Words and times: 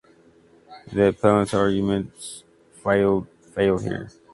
The 0.91 1.09
appellants 1.09 1.53
argument 1.53 2.11
failed 2.83 3.27
here. 3.53 4.09